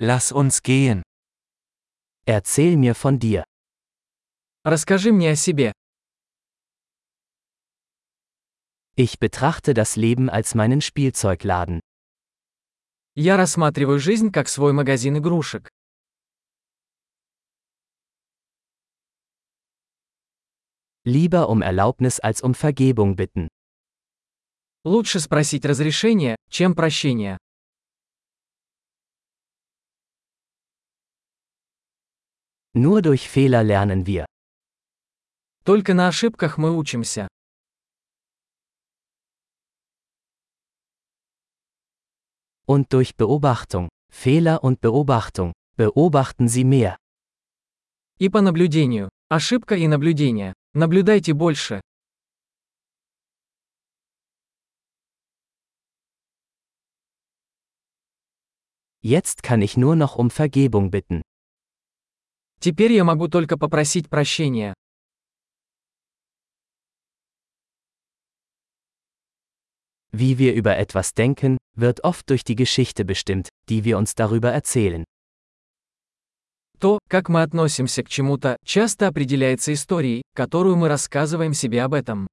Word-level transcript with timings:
Lass 0.00 0.30
uns 0.30 0.62
gehen. 0.62 1.02
Erzähl 2.24 2.76
mir 2.76 2.94
von 2.94 3.18
dir. 3.18 3.42
Расскажи 4.62 5.10
мне 5.10 5.32
о 5.32 5.36
себе. 5.36 5.72
Ich 8.94 9.18
betrachte 9.18 9.74
das 9.74 9.96
Leben 9.96 10.30
als 10.30 10.54
meinen 10.54 10.80
Spielzeugladen. 10.80 11.80
Я 13.16 13.36
рассматриваю 13.36 13.98
жизнь 13.98 14.30
как 14.30 14.48
свой 14.48 14.72
магазин 14.72 15.16
игрушек. 15.18 15.68
Lieber 21.04 21.48
um 21.48 21.60
Erlaubnis 21.60 22.20
als 22.20 22.40
um 22.42 22.54
Vergebung 22.54 23.16
bitten. 23.16 23.48
Лучше 24.84 25.18
спросить 25.18 25.64
разрешение, 25.64 26.36
чем 26.48 26.76
прощение. 26.76 27.36
Nur 32.77 33.01
durch 33.01 33.29
Fehler 33.29 33.63
lernen 33.63 34.05
wir. 34.07 34.25
Только 35.63 35.93
на 35.93 36.07
ошибках 36.07 36.57
мы 36.57 36.75
учимся. 36.75 37.27
Und 42.65 42.93
durch 42.93 43.15
Beobachtung. 43.15 43.89
Fehler 44.11 44.63
und 44.63 44.81
Beobachtung. 44.81 45.53
Beobachten 45.75 46.47
Sie 46.47 46.63
mehr. 46.63 46.97
И 48.19 48.29
по 48.29 48.41
наблюдению. 48.41 49.09
Ошибка 49.29 49.75
и 49.75 49.87
наблюдение. 49.87 50.53
Наблюдайте 50.73 51.33
больше. 51.33 51.81
Jetzt 59.01 59.43
kann 59.43 59.61
ich 59.61 59.75
nur 59.75 59.95
noch 59.97 60.15
um 60.15 60.29
Vergebung 60.29 60.89
bitten. 60.89 61.21
Теперь 62.60 62.92
я 62.92 63.04
могу 63.04 63.28
только 63.28 63.56
попросить 63.56 64.08
прощения. 64.08 64.74
Wie 70.10 70.38
wir 70.38 70.54
über 70.54 70.76
etwas 70.76 71.14
denken, 71.14 71.58
wird 71.76 72.02
oft 72.02 72.28
durch 72.30 72.42
die 72.42 72.56
Geschichte 72.56 73.04
bestimmt, 73.04 73.48
die 73.68 73.84
wir 73.84 73.98
uns 73.98 74.14
darüber 74.14 74.50
erzählen. 74.50 75.04
То, 76.80 76.98
как 77.08 77.28
мы 77.28 77.42
относимся 77.42 78.02
к 78.02 78.08
чему-то, 78.08 78.56
часто 78.64 79.08
определяется 79.08 79.72
историей, 79.72 80.22
которую 80.34 80.76
мы 80.76 80.88
рассказываем 80.88 81.52
себе 81.52 81.82
об 81.82 81.92
этом. 81.94 82.26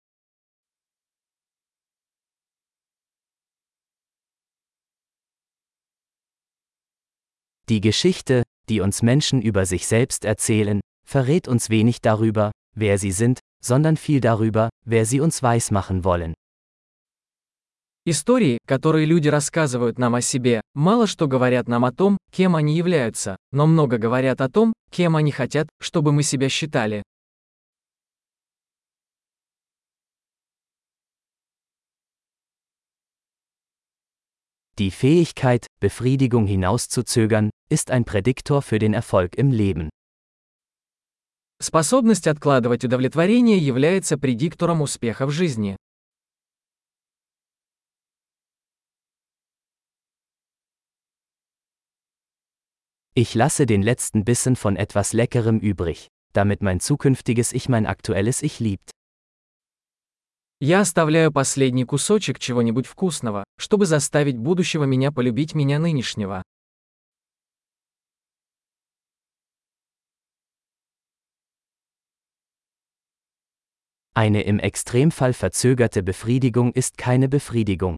Die 7.68 7.82
Geschichte, 7.82 8.44
die 8.70 8.82
uns 8.82 9.02
Menschen 9.02 9.42
über 9.42 9.66
sich 9.66 9.88
selbst 9.88 10.26
erzählen, 10.26 10.82
verrät 11.08 11.48
uns 11.48 11.70
wenig 11.70 12.02
darüber, 12.02 12.52
wer 12.76 12.98
sie 12.98 13.12
sind, 13.12 13.40
sondern 13.64 13.98
viel 13.98 14.22
darüber, 14.22 14.70
wer 14.86 15.06
sie 15.06 15.20
uns 15.22 15.42
weismachen 15.42 16.04
wollen. 16.04 16.34
Истории, 18.08 18.60
которые 18.68 19.08
люди 19.08 19.30
рассказывают 19.30 19.98
нам 19.98 20.14
о 20.14 20.22
себе, 20.22 20.62
мало 20.76 21.08
что 21.08 21.28
говорят 21.28 21.68
нам 21.68 21.86
о 21.86 21.92
том, 21.92 22.18
кем 22.32 22.56
они 22.56 22.78
являются, 22.78 23.36
но 23.52 23.66
много 23.66 23.98
говорят 23.98 24.42
о 24.42 24.50
том, 24.50 24.74
кем 24.92 25.16
они 25.16 25.32
хотят, 25.32 25.68
чтобы 25.82 26.12
мы 26.12 26.22
себя 26.22 26.48
считали. 26.48 27.02
Die 34.79 34.91
Fähigkeit, 34.91 35.67
Befriedigung 35.81 36.47
hinauszuzögern, 36.47 37.51
ist 37.69 37.91
ein 37.91 38.05
Prädiktor 38.05 38.63
für 38.63 38.79
den 38.79 38.95
Erfolg 38.95 39.37
im 39.37 39.51
Leben. 39.51 39.91
Способность 41.63 42.27
откладывать 42.27 42.85
удовлетворение 42.85 43.59
является 43.59 44.17
предиктором 44.17 44.81
успеха 44.81 45.27
в 45.27 45.31
жизни. 45.31 45.77
Ich 53.15 53.35
lasse 53.35 53.67
den 53.67 53.83
letzten 53.83 54.25
Bissen 54.25 54.57
von 54.57 54.77
etwas 54.77 55.13
Leckerem 55.13 55.59
übrig, 55.59 56.09
damit 56.33 56.63
mein 56.63 56.81
zukünftiges 56.81 57.53
Ich 57.53 57.69
mein 57.69 57.85
aktuelles 57.85 58.41
Ich 58.43 58.61
liebt. 58.61 58.91
Я 60.60 60.80
оставляю 60.80 61.34
последний 61.34 61.84
кусочек 61.84 62.40
чего-нибудь 62.40 62.88
вкусного, 62.88 63.44
чтобы 63.58 63.86
заставить 63.86 64.38
будущего 64.38 64.86
меня 64.86 65.12
полюбить 65.12 65.54
меня 65.54 65.80
нынешнего. 65.80 66.44
Eine 74.18 74.44
im 74.44 74.60
Extremfall 74.60 75.34
verzögerte 75.34 76.02
Befriedigung 76.02 76.72
ist 76.72 76.98
keine 76.98 77.28
Befriedigung. 77.28 77.98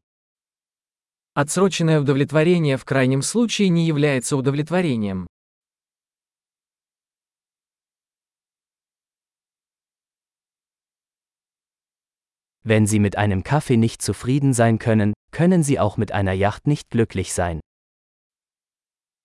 Отсроченное 1.34 2.00
удовлетворение 2.00 2.76
в 2.76 2.84
крайнем 2.84 3.22
случае 3.22 3.68
не 3.68 3.86
является 3.86 4.36
удовлетворением. 4.36 5.28
Wenn 12.67 12.87
Sie 12.87 12.99
mit 12.99 13.17
einem 13.17 13.43
Kaffee 13.43 13.77
nicht 13.77 14.01
zufrieden 14.01 14.53
sein 14.53 14.79
können, 14.79 15.13
können 15.31 15.63
Sie 15.63 15.79
auch 15.79 15.97
mit 15.97 16.11
einer 16.11 16.33
Yacht 16.33 16.67
nicht 16.67 16.89
glücklich 16.89 17.33
sein. 17.33 17.59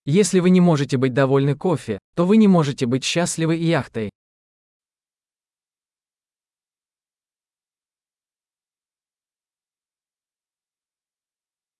Если 0.05 0.41
вы 0.41 0.51
не 0.51 0.61
можете 0.61 0.97
быть 0.97 1.13
довольны 1.13 1.55
кофе, 1.55 1.99
то 2.17 2.27
вы 2.27 2.39
не 2.39 2.49
можете 2.49 2.87
быть 2.87 3.05
счастливы 3.05 3.57
и 3.57 3.67
яхтой. 3.67 4.11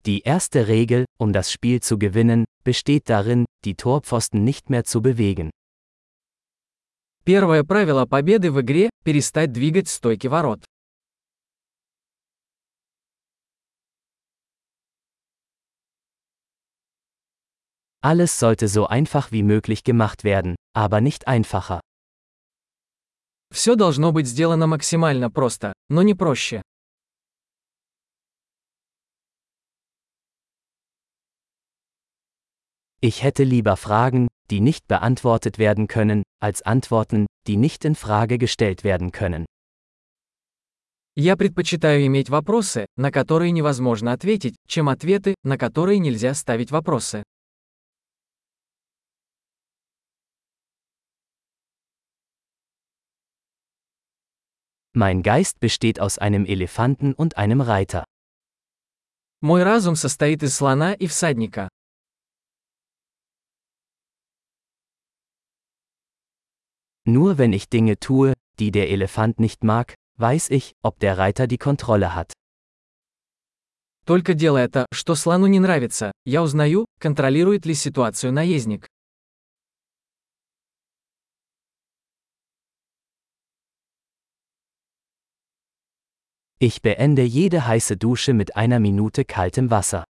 Die 0.05 0.21
erste 0.21 0.69
Regel, 0.69 1.05
um 1.19 1.33
das 1.33 1.51
Spiel 1.51 1.81
zu 1.81 1.99
gewinnen, 1.99 2.45
besteht 2.65 3.09
darin, 3.09 3.45
die 3.65 3.75
Torpfosten 3.75 4.45
nicht 4.45 4.71
mehr 4.71 4.85
zu 4.85 5.03
bewegen. 5.03 5.51
Первое 7.25 7.63
правило 7.65 8.07
победы 8.07 8.51
в 8.51 8.61
игре – 8.61 9.05
перестать 9.05 9.53
двигать 9.53 9.89
стойки 9.89 10.27
ворот. 10.27 10.65
Alles 18.03 18.39
sollte 18.39 18.69
so 18.69 18.87
einfach 18.87 19.33
wie 19.33 19.43
möglich 19.43 19.83
gemacht 19.83 20.25
werden, 20.25 20.55
aber 20.75 21.01
nicht 21.01 21.27
einfacher. 21.27 21.81
Все 23.51 23.77
должно 23.77 24.13
быть 24.13 24.27
сделано 24.27 24.67
максимально 24.67 25.31
просто, 25.31 25.73
но 25.89 26.03
не 26.03 26.15
проще. 26.15 26.63
Ich 33.01 33.23
hätte 33.23 33.45
lieber 33.45 33.77
Fragen, 33.77 34.27
die 34.51 34.61
nicht 34.61 34.89
beantwortet 34.89 35.59
werden 35.59 35.87
können, 35.87 36.25
als 36.41 36.63
Antworten, 36.63 37.27
die 37.47 37.57
nicht 37.57 37.85
in 37.85 37.95
Frage 37.95 38.39
gestellt 38.39 38.83
werden 38.83 39.13
können. 39.13 39.47
Я 41.15 41.37
предпочитаю 41.37 42.07
иметь 42.07 42.29
вопросы, 42.29 42.87
на 42.97 43.11
которые 43.11 43.51
невозможно 43.51 44.13
ответить, 44.13 44.55
чем 44.69 44.89
ответы, 44.89 45.35
на 45.43 45.59
которые 45.59 45.99
нельзя 45.99 46.33
ставить 46.35 46.71
вопросы. 46.71 47.25
Mein 54.95 55.23
Geist 55.23 55.61
besteht 55.61 56.01
aus 56.01 56.19
einem 56.19 56.45
Elefanten 56.45 57.15
und 57.15 57.37
einem 57.37 57.61
Reiter. 57.61 58.05
Мой 59.41 59.63
разум 59.63 59.95
состоит 59.95 60.43
из 60.43 60.57
слона 60.57 60.95
и 60.95 61.07
всадника. 61.07 61.69
Nur 67.05 67.39
wenn 67.39 67.53
ich 67.53 67.69
Dinge 67.69 67.99
tue, 67.99 68.35
die 68.59 68.71
der 68.71 68.91
Elefant 68.91 69.39
nicht 69.41 69.65
mag, 69.65 69.95
weiß 70.19 70.51
ich, 70.51 70.75
ob 70.83 70.99
der 70.99 71.17
Reiter 71.17 71.47
die 71.47 71.59
Kontrolle 71.59 72.15
hat. 72.15 72.33
Только 74.05 74.35
делая 74.35 74.69
то, 74.69 74.87
что 74.93 75.15
слону 75.15 75.47
не 75.47 75.61
нравится, 75.61 76.13
я 76.25 76.43
узнаю, 76.43 76.87
контролирует 76.99 77.67
ли 77.67 77.75
ситуацию 77.75 78.33
наездник. 78.33 78.89
Ich 86.66 86.82
beende 86.82 87.24
jede 87.24 87.68
heiße 87.68 87.98
Dusche 87.98 88.32
mit 88.32 88.56
einer 88.56 88.80
Minute 88.80 89.26
kaltem 89.26 89.70
Wasser. 89.70 90.06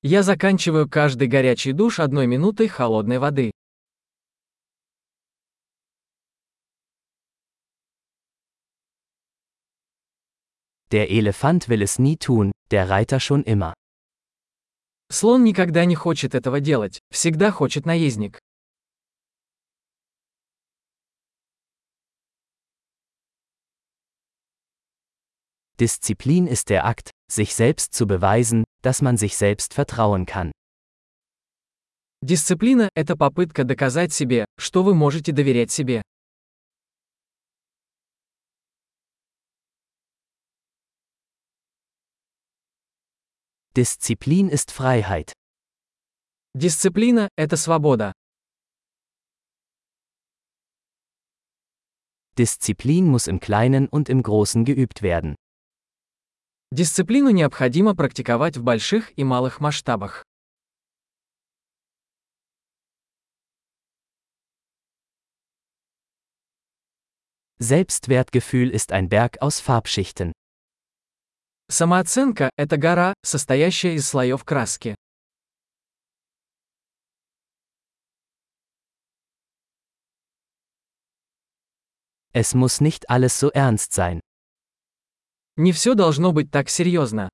Я 0.00 0.22
заканчиваю 0.22 0.88
каждый 0.88 1.26
горячий 1.26 1.72
душ 1.72 1.98
одной 1.98 2.28
минутой 2.28 2.68
холодной 2.68 3.18
воды. 3.18 3.50
Der 10.92 11.10
Elefant 11.10 11.68
will 11.68 11.82
es 11.82 11.98
nie 11.98 12.16
tun, 12.16 12.52
der 12.70 12.88
Reiter 12.88 13.18
schon 13.18 13.42
immer. 13.42 13.74
Слон 15.10 15.42
никогда 15.42 15.84
не 15.86 15.96
хочет 15.96 16.36
этого 16.36 16.60
делать, 16.60 17.00
всегда 17.10 17.50
хочет 17.50 17.84
наездник. 17.84 18.38
Disziplin 25.79 26.47
ist 26.47 26.69
der 26.69 26.85
Akt, 26.85 27.11
sich 27.31 27.55
selbst 27.55 27.93
zu 27.93 28.05
beweisen, 28.05 28.63
dass 28.83 29.01
man 29.01 29.17
sich 29.17 29.35
selbst 29.35 29.73
vertrauen 29.73 30.25
kann. 30.25 30.51
Дисциплина – 32.21 32.93
это 32.95 33.17
попытка 33.17 33.63
доказать 33.63 34.13
себе, 34.13 34.45
что 34.59 34.83
вы 34.83 34.93
можете 34.93 35.31
доверять 35.31 35.71
себе. 35.71 36.03
Disziplin 43.75 44.49
ist 44.49 44.69
Freiheit. 44.71 45.33
Дисциплина – 46.53 47.35
это 47.37 47.57
свобода. 47.57 48.11
Disziplin 52.37 53.07
muss 53.07 53.27
im 53.27 53.39
Kleinen 53.39 53.87
und 53.87 54.09
im 54.09 54.21
Großen 54.21 54.65
geübt 54.65 55.01
werden. 55.01 55.35
Дисциплину 56.76 57.30
необходимо 57.30 57.96
практиковать 57.96 58.58
в 58.58 58.62
больших 58.62 59.18
и 59.18 59.24
малых 59.24 59.60
масштабах. 59.60 60.26
Selbstwertgefühl 67.58 68.68
ist 68.70 68.92
ein 68.92 69.08
Berg 69.08 69.40
aus 69.40 69.58
Farbschichten. 69.58 70.32
Самооценка– 71.70 72.50
это 72.58 72.76
гора, 72.76 73.14
состоящая 73.24 73.94
из 73.94 74.06
слоев 74.06 74.44
краски. 74.44 74.96
Es 82.34 82.52
muss 82.52 82.82
nicht 82.82 83.08
alles 83.08 83.40
so 83.40 83.50
ernst 83.52 83.94
sein. 83.94 84.20
Не 85.57 85.71
все 85.71 85.95
должно 85.95 86.31
быть 86.31 86.49
так 86.51 86.69
серьезно. 86.69 87.29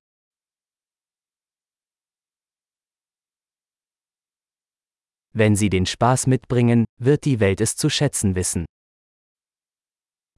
Wenn 5.34 5.56
Sie 5.56 5.70
den 5.70 5.86
Spaß 5.86 6.26
mitbringen, 6.28 6.86
wird 7.00 7.26
die 7.26 7.40
Welt 7.40 7.62
es 7.62 7.76
zu 7.76 7.90
schätzen 7.90 8.34
wissen. 8.36 8.66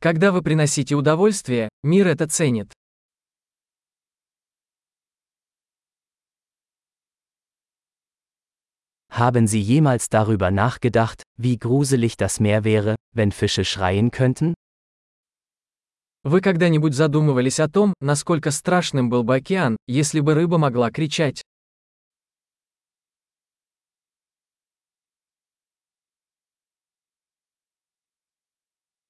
Когда 0.02 0.32
вы 0.32 0.42
приносите 0.42 0.96
удовольствие, 0.96 1.70
мир 1.84 2.08
это 2.08 2.28
ценит. 2.28 2.74
Haben 9.12 9.48
Sie 9.48 9.62
jemals 9.62 10.08
darüber 10.10 10.52
nachgedacht, 10.52 11.24
wie 11.38 11.58
gruselig 11.58 12.16
das 12.16 12.40
Meer 12.40 12.64
wäre, 12.64 12.96
wenn 13.14 13.32
Fische 13.32 13.66
schreien 13.66 14.12
könnten? 14.12 14.54
Вы 16.25 16.41
когда-нибудь 16.41 16.95
задумывались 16.95 17.61
о 17.61 17.69
том, 17.69 17.93
насколько 18.01 18.51
страшным 18.51 19.11
был 19.11 19.23
бы 19.25 19.37
океан, 19.37 19.77
если 19.87 20.21
бы 20.21 20.33
рыба 20.33 20.57
могла 20.57 20.91
кричать? 20.91 21.45